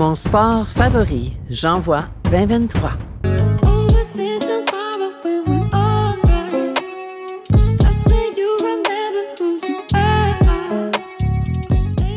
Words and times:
Mon 0.00 0.14
sport 0.14 0.66
favori, 0.66 1.36
j'envoie 1.50 2.06
2023. 2.30 2.92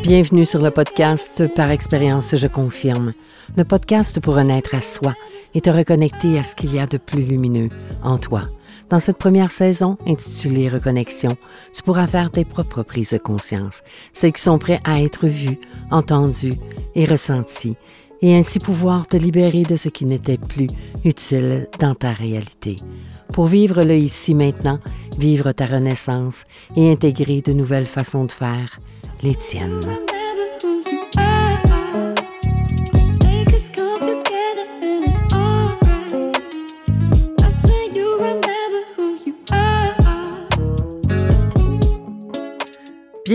Bienvenue 0.02 0.46
sur 0.46 0.62
le 0.62 0.70
podcast 0.70 1.54
Par 1.54 1.70
expérience, 1.70 2.34
je 2.34 2.46
confirme. 2.46 3.10
Le 3.54 3.64
podcast 3.64 4.18
pour 4.18 4.36
renaître 4.36 4.74
à 4.74 4.80
soi 4.80 5.12
et 5.52 5.60
te 5.60 5.68
reconnecter 5.68 6.38
à 6.38 6.44
ce 6.44 6.54
qu'il 6.54 6.74
y 6.74 6.78
a 6.78 6.86
de 6.86 6.96
plus 6.96 7.20
lumineux 7.20 7.68
en 8.02 8.16
toi. 8.16 8.44
Dans 8.88 8.98
cette 8.98 9.18
première 9.18 9.50
saison, 9.50 9.98
intitulée 10.06 10.70
Reconnexion, 10.70 11.36
tu 11.74 11.82
pourras 11.82 12.06
faire 12.06 12.30
tes 12.30 12.46
propres 12.46 12.82
prises 12.82 13.10
de 13.10 13.18
conscience, 13.18 13.82
celles 14.14 14.32
qui 14.32 14.40
sont 14.40 14.58
prêtes 14.58 14.80
à 14.84 15.02
être 15.02 15.26
vues, 15.26 15.58
entendues 15.90 16.58
et 16.94 17.04
ressenties, 17.04 17.76
et 18.22 18.34
ainsi 18.34 18.58
pouvoir 18.58 19.06
te 19.06 19.16
libérer 19.16 19.62
de 19.62 19.76
ce 19.76 19.88
qui 19.88 20.04
n'était 20.04 20.38
plus 20.38 20.68
utile 21.04 21.68
dans 21.78 21.94
ta 21.94 22.12
réalité. 22.12 22.76
Pour 23.32 23.46
vivre 23.46 23.82
le 23.82 23.96
ici 23.96 24.34
maintenant, 24.34 24.78
vivre 25.18 25.52
ta 25.52 25.66
renaissance 25.66 26.44
et 26.76 26.90
intégrer 26.90 27.40
de 27.40 27.52
nouvelles 27.52 27.86
façons 27.86 28.24
de 28.24 28.32
faire, 28.32 28.80
les 29.22 29.34
tiennes. 29.34 29.80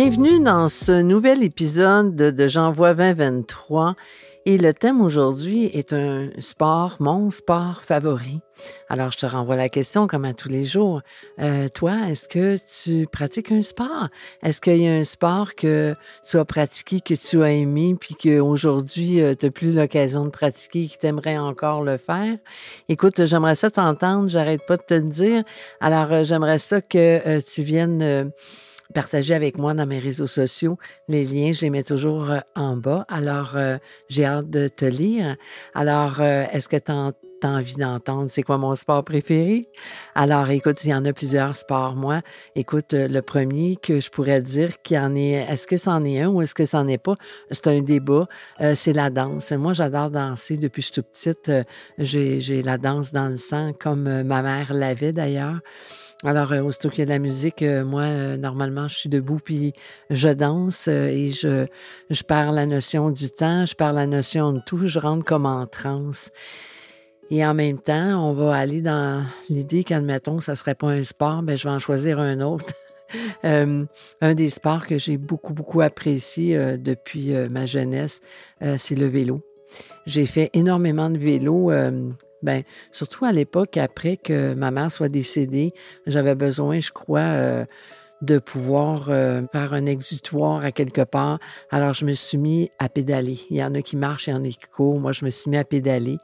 Bienvenue 0.02 0.40
dans 0.42 0.70
ce 0.70 1.02
nouvel 1.02 1.44
épisode 1.44 2.16
de 2.16 2.48
J'envoie 2.48 2.94
2023 2.94 3.96
et 4.46 4.58
le 4.58 4.74
thème 4.74 5.02
aujourd'hui 5.02 5.66
est 5.66 5.92
un 5.92 6.30
sport, 6.40 6.96
mon 7.02 7.32
sport 7.32 7.82
favori. 7.82 8.40
Alors 8.88 9.12
je 9.12 9.18
te 9.18 9.26
renvoie 9.26 9.58
la 9.58 9.68
question 9.68 10.08
comme 10.08 10.24
à 10.24 10.34
tous 10.34 10.48
les 10.48 10.64
jours. 10.64 11.02
Euh, 11.42 11.68
toi, 11.68 11.96
est-ce 12.08 12.30
que 12.30 12.56
tu 12.82 13.08
pratiques 13.08 13.52
un 13.52 13.62
sport? 13.62 14.08
Est-ce 14.42 14.62
qu'il 14.62 14.78
y 14.78 14.88
a 14.88 14.94
un 14.94 15.04
sport 15.04 15.54
que 15.56 15.94
tu 16.26 16.38
as 16.38 16.46
pratiqué, 16.46 17.02
que 17.02 17.14
tu 17.14 17.44
as 17.44 17.52
aimé, 17.52 17.98
puis 18.00 18.16
qu'aujourd'hui 18.16 19.20
euh, 19.20 19.36
tu 19.38 19.48
n'as 19.48 19.52
plus 19.52 19.74
l'occasion 19.74 20.24
de 20.24 20.30
pratiquer, 20.30 20.88
que 20.88 20.98
tu 20.98 21.08
aimerais 21.08 21.38
encore 21.38 21.84
le 21.84 21.98
faire? 21.98 22.38
Écoute, 22.88 23.26
j'aimerais 23.26 23.56
ça 23.56 23.70
t'entendre, 23.70 24.30
j'arrête 24.30 24.66
pas 24.66 24.78
de 24.78 24.84
te 24.84 24.94
le 24.94 25.10
dire. 25.10 25.44
Alors 25.82 26.14
euh, 26.14 26.24
j'aimerais 26.24 26.60
ça 26.60 26.80
que 26.80 27.42
tu 27.42 27.64
viennes 27.64 28.32
partager 28.94 29.34
avec 29.34 29.58
moi 29.58 29.74
dans 29.74 29.86
mes 29.86 30.00
réseaux 30.00 30.28
sociaux. 30.28 30.78
Les 31.08 31.26
liens, 31.26 31.54
je 31.54 31.62
les 31.62 31.70
mets 31.70 31.84
toujours 31.84 32.30
euh, 32.30 32.40
en 32.56 32.76
bas. 32.76 33.06
Alors, 33.08 33.56
euh, 33.56 33.78
j'ai 34.10 34.26
hâte 34.26 34.50
de 34.50 34.68
te 34.68 34.86
lire. 34.86 35.36
Alors, 35.74 36.20
euh, 36.20 36.46
est-ce 36.52 36.68
que 36.68 36.78
tu 36.78 36.92
as 37.48 37.50
envie 37.50 37.76
d'entendre 37.76 38.30
c'est 38.30 38.44
quoi 38.44 38.58
mon 38.58 38.76
sport 38.76 39.04
préféré? 39.04 39.62
Alors, 40.16 40.50
écoute, 40.50 40.84
il 40.84 40.90
y 40.90 40.94
en 40.94 41.06
a 41.06 41.14
plusieurs 41.14 41.56
sports. 41.56 41.96
Moi, 41.96 42.22
écoute, 42.56 42.94
le 42.94 43.22
premier 43.22 43.78
que 43.78 44.00
je 44.00 44.10
pourrais 44.10 44.42
dire 44.42 44.82
qu'il 44.82 44.98
en 44.98 45.16
est, 45.16 45.46
est-ce 45.50 45.68
que 45.68 45.78
c'en 45.78 46.04
est 46.04 46.22
un 46.22 46.30
ou 46.30 46.42
est-ce 46.42 46.56
que 46.56 46.66
c'en 46.66 46.88
est 46.88 46.98
pas? 46.98 47.16
C'est 47.52 47.68
un 47.68 47.82
débat. 47.82 48.28
c'est 48.74 48.94
la 48.94 49.10
danse. 49.10 49.52
Moi, 49.52 49.74
j'adore 49.74 50.10
danser 50.10 50.58
depuis 50.58 50.82
que 50.82 50.88
je 50.88 50.94
suis 50.94 51.02
toute 51.02 51.12
petite. 51.12 51.52
j'ai 51.98 52.64
la 52.64 52.78
danse 52.78 53.12
dans 53.12 53.30
le 53.30 53.36
sang, 53.36 53.74
comme 53.80 54.24
ma 54.24 54.42
mère 54.42 54.74
l'avait 54.74 55.12
d'ailleurs. 55.12 55.60
Alors, 56.26 56.52
euh, 56.52 56.62
aussitôt 56.62 56.90
qu'il 56.90 57.00
y 57.00 57.02
a 57.04 57.06
de 57.06 57.12
la 57.12 57.20
musique, 57.20 57.62
euh, 57.62 57.86
moi, 57.86 58.02
euh, 58.02 58.36
normalement, 58.36 58.90
je 58.90 58.98
suis 58.98 59.10
debout 59.10 59.40
puis 59.40 59.72
je 60.10 60.28
danse 60.28 60.90
et 60.90 61.30
je, 61.30 61.66
je 62.10 62.24
perds 62.24 62.52
la 62.52 62.66
notion 62.66 63.10
du 63.10 63.30
temps, 63.32 63.66
je 63.66 63.74
perds 63.74 63.94
la 63.94 64.06
notion 64.06 64.52
de 64.52 64.60
tout, 64.66 64.86
je 64.86 65.00
rentre 65.00 65.24
comme 65.24 65.46
en 65.46 65.66
transe. 65.66 66.32
Et 67.30 67.46
en 67.46 67.54
même 67.54 67.80
temps, 67.80 68.30
on 68.30 68.34
va 68.34 68.56
aller 68.56 68.82
dans 68.82 69.24
l'idée 69.50 69.84
qu'admettons, 69.84 70.40
ça 70.40 70.56
serait 70.56 70.76
pas 70.76 70.88
un 70.88 71.04
sport, 71.04 71.44
ben, 71.44 71.58
je 71.58 71.68
vais 71.68 71.74
en 71.74 71.80
choisir 71.80 72.20
un 72.20 72.42
autre. 72.42 72.74
un 73.44 74.36
des 74.36 74.50
sports 74.50 74.86
que 74.86 74.98
j'ai 75.00 75.18
beaucoup, 75.18 75.54
beaucoup 75.54 75.82
apprécié 75.82 76.78
depuis 76.78 77.34
ma 77.50 77.66
jeunesse, 77.66 78.22
c'est 78.78 78.96
le 78.96 79.08
vélo. 79.08 79.42
J'ai 80.06 80.28
fait 80.28 80.52
énormément 80.54 81.10
de 81.10 81.18
vélo 81.18 81.72
ben, 82.42 82.64
surtout 82.92 83.26
à 83.26 83.32
l'époque, 83.32 83.78
après 83.78 84.18
que 84.18 84.54
ma 84.54 84.72
mère 84.72 84.92
soit 84.92 85.10
décédée, 85.10 85.74
j'avais 86.06 86.36
besoin, 86.36 86.80
je 86.80 86.92
crois, 86.92 87.20
euh, 87.20 87.66
de 88.22 88.38
pouvoir 88.38 89.10
euh, 89.10 89.42
faire 89.52 89.74
un 89.74 89.86
exutoire 89.86 90.64
à 90.64 90.72
quelque 90.72 91.02
part. 91.02 91.40
Alors, 91.70 91.94
je 91.94 92.06
me 92.06 92.14
suis 92.14 92.38
mis 92.38 92.70
à 92.80 92.90
pédaler. 92.90 93.40
Il 93.50 93.58
y 93.58 93.64
en 93.64 93.74
a 93.76 93.82
qui 93.82 93.96
marchent, 93.98 94.28
il 94.28 94.32
y 94.32 94.34
en 94.34 94.44
a 94.44 94.48
qui 94.48 94.60
courent. 94.74 95.00
Moi, 95.00 95.12
je 95.12 95.26
me 95.26 95.30
suis 95.30 95.50
mis 95.50 95.58
à 95.58 95.64
pédaler 95.64 96.18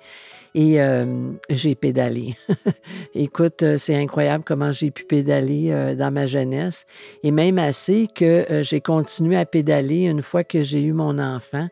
et 0.55 0.81
euh, 0.81 1.05
j'ai 1.49 1.75
pédalé. 1.75 2.37
Écoute, 3.13 3.61
euh, 3.61 3.77
c'est 3.77 3.95
incroyable 3.95 4.45
comment 4.45 4.71
j'ai 4.71 4.89
pu 4.89 5.03
pédaler 5.03 5.95
dans 5.97 6.11
ma 6.11 6.25
jeunesse 6.27 6.85
et 7.23 7.31
même 7.31 7.59
assez 7.59 8.07
que 8.07 8.45
j'ai 8.61 8.79
continué 8.79 9.35
à 9.35 9.45
pédaler 9.45 10.05
une 10.05 10.21
fois 10.21 10.45
que 10.45 10.63
j'ai 10.63 10.81
eu 10.81 10.93
mon 10.93 11.19
enfant. 11.19 11.67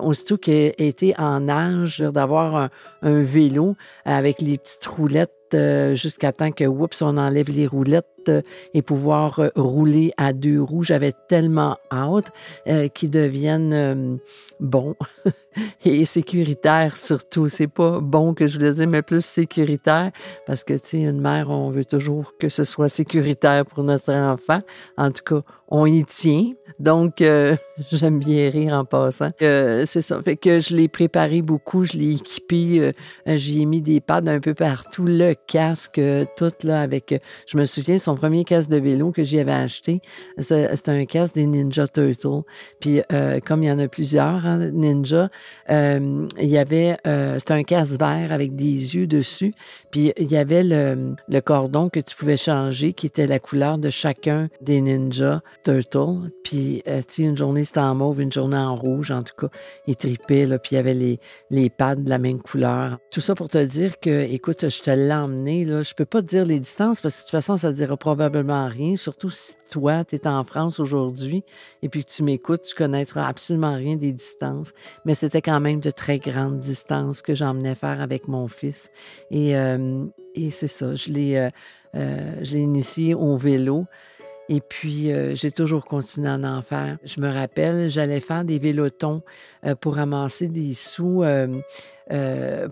aussitôt 0.00 0.38
qu'il 0.38 0.72
était 0.78 1.14
en 1.18 1.48
âge 1.48 1.98
d'avoir 1.98 2.70
un, 3.02 3.22
vélo 3.22 3.76
avec 4.04 4.40
les 4.40 4.56
petites 4.56 4.86
roulettes 4.86 5.56
jusqu'à 5.94 6.32
temps 6.32 6.52
que, 6.52 6.64
oups, 6.64 7.02
on 7.02 7.16
enlève 7.16 7.50
les 7.50 7.66
roulettes 7.66 8.06
euh, 8.28 8.42
et 8.72 8.82
pouvoir 8.82 9.38
euh, 9.38 9.48
rouler 9.56 10.12
à 10.16 10.32
deux 10.32 10.60
roues. 10.60 10.82
J'avais 10.82 11.12
tellement 11.28 11.76
hâte 11.92 12.32
euh, 12.66 12.88
qu'ils 12.88 13.10
deviennent 13.10 14.18
bons 14.60 14.96
et 15.84 16.04
sécuritaires 16.04 16.96
surtout. 16.96 17.48
Pas 17.66 18.00
bon 18.00 18.34
que 18.34 18.46
je 18.46 18.58
le 18.58 18.72
dise, 18.72 18.86
mais 18.86 19.02
plus 19.02 19.24
sécuritaire 19.24 20.10
parce 20.46 20.64
que, 20.64 20.74
tu 20.74 20.80
sais, 20.82 21.02
une 21.02 21.20
mère, 21.20 21.50
on 21.50 21.70
veut 21.70 21.84
toujours 21.84 22.32
que 22.38 22.48
ce 22.48 22.64
soit 22.64 22.88
sécuritaire 22.88 23.64
pour 23.66 23.84
notre 23.84 24.12
enfant. 24.12 24.60
En 24.96 25.10
tout 25.10 25.22
cas, 25.24 25.42
on 25.68 25.86
y 25.86 26.04
tient. 26.04 26.52
Donc, 26.78 27.22
j'aime 27.92 28.18
bien 28.18 28.50
rire 28.50 28.74
en 28.74 28.84
passant. 28.84 29.30
c'est 29.38 30.00
ça. 30.00 30.20
Fait 30.22 30.36
que 30.36 30.58
je 30.58 30.74
l'ai 30.74 30.88
préparé 30.88 31.42
beaucoup, 31.42 31.84
je 31.84 31.94
l'ai 31.94 32.12
équipé, 32.12 32.92
j'y 33.26 33.62
ai 33.62 33.64
mis 33.64 33.82
des 33.82 34.00
pads 34.00 34.26
un 34.26 34.40
peu 34.40 34.54
partout, 34.54 35.04
le 35.04 35.34
casque, 35.46 36.00
tout 36.36 36.52
là 36.62 36.80
avec. 36.80 37.20
Je 37.46 37.56
me 37.56 37.64
souviens, 37.64 37.98
son 37.98 38.16
premier 38.16 38.44
casque 38.44 38.70
de 38.70 38.78
vélo 38.78 39.12
que 39.12 39.22
j'y 39.22 39.38
avais 39.38 39.52
acheté, 39.52 40.00
c'était 40.38 40.90
un 40.90 41.04
casque 41.06 41.34
des 41.34 41.46
Ninja 41.46 41.86
Turtles. 41.86 42.42
Puis 42.80 43.00
euh, 43.12 43.40
comme 43.40 43.62
il 43.62 43.68
y 43.68 43.72
en 43.72 43.78
a 43.78 43.88
plusieurs, 43.88 44.46
hein, 44.46 44.70
Ninja, 44.72 45.30
euh, 45.70 46.26
il 46.40 46.48
y 46.48 46.58
avait, 46.58 46.96
euh, 47.06 47.38
c'était 47.38 47.54
un 47.54 47.62
casque 47.62 47.98
vert 47.98 48.32
avec 48.32 48.54
des 48.54 48.96
yeux 48.96 49.06
dessus. 49.06 49.52
Puis 49.90 50.12
il 50.16 50.30
y 50.30 50.36
avait 50.36 50.64
le, 50.64 51.14
le, 51.28 51.40
cordon 51.40 51.88
que 51.88 52.00
tu 52.00 52.16
pouvais 52.16 52.36
changer, 52.36 52.92
qui 52.92 53.06
était 53.06 53.26
la 53.26 53.38
couleur 53.38 53.78
de 53.78 53.90
chacun 53.90 54.48
des 54.60 54.80
Ninja 54.80 55.42
Turtles. 55.64 56.30
Puis 56.42 56.63
tu 57.08 57.22
une 57.22 57.36
journée 57.36 57.64
c'était 57.64 57.80
en 57.80 57.94
mauve, 57.94 58.20
une 58.20 58.32
journée 58.32 58.56
en 58.56 58.76
rouge. 58.76 59.10
En 59.10 59.22
tout 59.22 59.34
cas, 59.36 59.48
il 59.86 59.96
tripait, 59.96 60.46
là, 60.46 60.58
puis 60.58 60.72
il 60.72 60.76
y 60.76 60.78
avait 60.78 60.94
les, 60.94 61.18
les 61.50 61.70
pads 61.70 61.96
de 61.96 62.08
la 62.08 62.18
même 62.18 62.40
couleur. 62.40 62.98
Tout 63.10 63.20
ça 63.20 63.34
pour 63.34 63.48
te 63.48 63.62
dire 63.64 63.98
que, 64.00 64.32
écoute, 64.32 64.68
je 64.68 64.82
te 64.82 64.90
l'ai 64.90 65.12
emmené, 65.12 65.64
là. 65.64 65.82
Je 65.82 65.94
peux 65.94 66.04
pas 66.04 66.22
te 66.22 66.26
dire 66.26 66.44
les 66.44 66.60
distances 66.60 67.00
parce 67.00 67.16
que 67.16 67.20
de 67.20 67.24
toute 67.24 67.30
façon, 67.30 67.56
ça 67.56 67.70
ne 67.70 67.76
dira 67.76 67.96
probablement 67.96 68.66
rien, 68.66 68.96
surtout 68.96 69.30
si 69.30 69.54
toi, 69.70 70.04
tu 70.04 70.16
es 70.16 70.26
en 70.26 70.44
France 70.44 70.80
aujourd'hui 70.80 71.42
et 71.82 71.88
puis 71.88 72.04
que 72.04 72.10
tu 72.10 72.22
m'écoutes, 72.22 72.62
tu 72.62 72.74
connaîtras 72.74 73.26
absolument 73.26 73.74
rien 73.74 73.96
des 73.96 74.12
distances. 74.12 74.72
Mais 75.04 75.14
c'était 75.14 75.42
quand 75.42 75.60
même 75.60 75.80
de 75.80 75.90
très 75.90 76.18
grandes 76.18 76.58
distances 76.58 77.22
que 77.22 77.34
j'emmenais 77.34 77.74
faire 77.74 78.00
avec 78.00 78.28
mon 78.28 78.48
fils. 78.48 78.90
Et, 79.30 79.56
euh, 79.56 80.04
et 80.34 80.50
c'est 80.50 80.68
ça, 80.68 80.94
je 80.94 81.10
l'ai, 81.10 81.36
euh, 81.36 81.50
euh, 81.94 82.44
initié 82.52 83.14
au 83.14 83.36
vélo. 83.36 83.86
Et 84.48 84.60
puis, 84.60 85.10
j'ai 85.34 85.50
toujours 85.50 85.84
continué 85.84 86.28
à 86.28 86.34
en 86.34 86.62
faire. 86.62 86.98
Je 87.04 87.20
me 87.20 87.32
rappelle, 87.32 87.88
j'allais 87.88 88.20
faire 88.20 88.44
des 88.44 88.58
vélotons 88.58 89.22
pour 89.80 89.96
ramasser 89.96 90.48
des 90.48 90.74
sous 90.74 91.22
euh, 91.22 91.46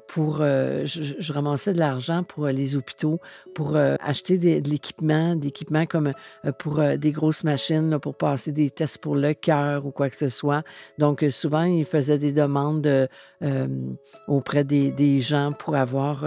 pour, 0.08 0.38
euh, 0.40 0.84
je, 0.84 1.32
ramassais 1.32 1.72
de 1.72 1.78
l'argent 1.78 2.22
pour 2.22 2.44
euh, 2.44 2.52
les 2.52 2.76
hôpitaux, 2.76 3.18
pour 3.54 3.76
acheter 3.76 4.36
de 4.36 4.68
l'équipement, 4.68 5.34
d'équipements 5.34 5.86
comme 5.86 6.12
pour 6.58 6.80
des 6.98 7.12
grosses 7.12 7.44
machines, 7.44 7.98
pour 7.98 8.14
passer 8.14 8.52
des 8.52 8.70
tests 8.70 8.98
pour 8.98 9.16
le 9.16 9.34
cœur 9.34 9.86
ou 9.86 9.90
quoi 9.90 10.10
que 10.10 10.16
ce 10.16 10.28
soit. 10.28 10.62
Donc, 10.98 11.24
souvent, 11.30 11.62
ils 11.62 11.84
faisaient 11.84 12.18
des 12.18 12.32
demandes 12.32 13.08
auprès 14.26 14.64
des, 14.64 15.20
gens 15.20 15.52
pour 15.52 15.76
avoir 15.76 16.24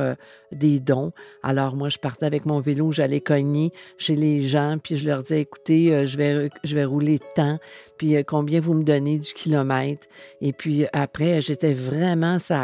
des 0.52 0.80
dons. 0.80 1.12
Alors, 1.42 1.76
moi, 1.76 1.90
je 1.90 1.98
partais 1.98 2.26
avec 2.26 2.46
mon 2.46 2.60
vélo, 2.60 2.92
j'allais 2.92 3.22
cogner 3.22 3.72
chez 3.98 4.16
les 4.16 4.44
gens, 4.44 4.78
puis 4.82 4.98
je 4.98 5.08
leur 5.08 5.24
disais, 5.24 5.42
écoutez, 5.42 6.06
je, 6.06 6.18
vais, 6.18 6.50
je 6.64 6.76
vais 6.76 6.86
rouler 6.86 7.20
tant, 7.36 7.60
puis 7.98 8.24
combien 8.26 8.60
vous 8.60 8.74
me 8.74 8.84
donnez 8.84 9.18
du 9.18 9.34
kilomètre? 9.34 10.08
Et 10.42 10.54
puis 10.54 10.86
après, 10.94 11.42
j'étais 11.42 11.74
vraiment 11.74 12.40
ça 12.40 12.62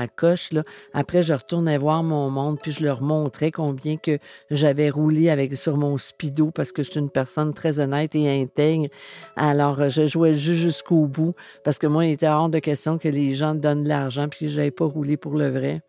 Après, 0.93 1.23
je 1.23 1.33
retournais 1.33 1.77
voir 1.77 2.03
mon 2.03 2.29
monde, 2.29 2.59
puis 2.61 2.71
je 2.71 2.83
leur 2.83 3.01
montrais 3.01 3.51
combien 3.51 3.97
que 3.97 4.17
j'avais 4.49 4.89
roulé 4.89 5.29
avec 5.29 5.55
sur 5.55 5.77
mon 5.77 5.97
speedo 5.97 6.51
parce 6.51 6.71
que 6.71 6.83
je 6.83 6.91
suis 6.91 6.99
une 6.99 7.09
personne 7.09 7.53
très 7.53 7.79
honnête 7.79 8.15
et 8.15 8.41
intègre. 8.41 8.87
Alors, 9.35 9.89
je 9.89 10.07
jouais 10.07 10.33
juste 10.33 10.59
jusqu'au 10.59 11.07
bout 11.07 11.33
parce 11.63 11.77
que 11.77 11.87
moi, 11.87 12.05
il 12.05 12.11
était 12.11 12.27
hors 12.27 12.49
de 12.49 12.59
question 12.59 12.97
que 12.97 13.07
les 13.07 13.35
gens 13.35 13.55
donnent 13.55 13.83
de 13.83 13.89
l'argent 13.89 14.27
puis 14.29 14.45
que 14.45 14.51
je 14.51 14.57
n'avais 14.57 14.71
pas 14.71 14.85
roulé 14.85 15.17
pour 15.17 15.35
le 15.35 15.49
vrai. 15.49 15.81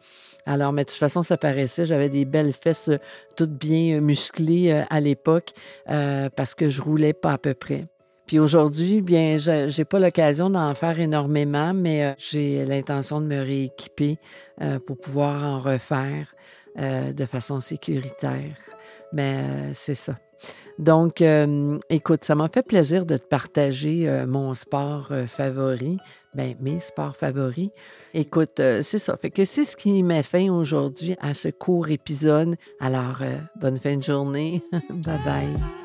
Alors, 0.47 0.73
mais 0.73 0.85
de 0.85 0.91
toute 0.91 0.99
façon, 0.99 1.23
ça 1.23 1.37
paraissait. 1.37 1.85
J'avais 1.85 2.09
des 2.09 2.25
belles 2.25 2.53
fesses 2.53 2.89
euh, 2.89 2.99
toutes 3.37 3.53
bien 3.53 3.97
euh, 3.97 4.01
musclées 4.01 4.73
euh, 4.73 4.83
à 4.91 5.01
l'époque 5.01 5.53
parce 5.87 6.55
que 6.55 6.69
je 6.69 6.83
roulais 6.83 7.13
pas 7.13 7.33
à 7.33 7.39
peu 7.39 7.55
près. 7.55 7.85
Puis 8.27 8.39
aujourd'hui, 8.39 9.03
bien, 9.03 9.37
je 9.37 9.77
n'ai 9.77 9.85
pas 9.85 9.99
l'occasion 9.99 10.51
d'en 10.51 10.73
faire 10.75 10.99
énormément, 11.01 11.75
mais 11.75 12.15
j'ai 12.19 12.65
l'intention 12.65 13.21
de 13.21 13.27
me 13.27 13.41
rééquiper 13.41 14.19
pour 14.87 14.97
pouvoir 14.97 15.43
en 15.45 15.61
refaire 15.61 16.35
de 16.77 17.25
façon 17.27 17.61
sécuritaire. 17.61 18.57
Mais 19.13 19.73
c'est 19.75 19.95
ça. 19.95 20.15
Donc, 20.79 21.21
euh, 21.21 21.79
écoute, 21.91 22.25
ça 22.25 22.35
m'a 22.35 22.49
fait 22.49 22.63
plaisir 22.63 23.07
de 23.07 23.17
te 23.17 23.27
partager 23.27 24.09
euh, 24.09 24.27
mon 24.27 24.55
sport 24.55 25.09
euh, 25.11 25.27
favori, 25.27 25.99
ben, 26.35 26.55
mes 26.61 26.81
sports 26.81 27.17
favoris. 27.17 27.71
Écoute, 28.15 28.57
c'est 28.57 28.99
ça. 28.99 29.17
Fait 29.17 29.31
que 29.31 29.45
c'est 29.45 29.65
ce 29.65 29.77
qui 29.77 30.03
m'a 30.03 30.23
fait 30.23 30.49
aujourd'hui 30.49 31.15
à 31.21 31.35
ce 31.35 31.49
court 31.49 31.89
épisode. 31.91 32.57
Alors, 32.81 33.23
bonne 33.61 33.79
fin 33.79 33.97
de 33.97 34.03
journée. 34.03 34.63
bye 34.91 35.21
bye. 35.25 35.82